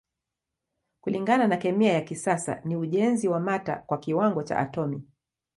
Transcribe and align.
Kulingana 1.01 1.47
na 1.47 1.57
kemia 1.57 1.93
ya 1.93 2.01
kisasa 2.01 2.61
ni 2.65 2.75
ujenzi 2.75 3.27
wa 3.27 3.39
mata 3.39 3.75
kwa 3.75 3.97
kiwango 3.97 4.43
cha 4.43 4.59
atomi. 4.59 5.03